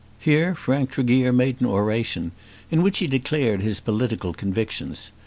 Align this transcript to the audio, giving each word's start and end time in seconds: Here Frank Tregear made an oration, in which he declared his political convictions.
Here 0.17 0.55
Frank 0.55 0.89
Tregear 0.89 1.31
made 1.31 1.61
an 1.61 1.67
oration, 1.67 2.31
in 2.71 2.81
which 2.81 2.97
he 2.97 3.05
declared 3.05 3.61
his 3.61 3.79
political 3.79 4.33
convictions. 4.33 5.11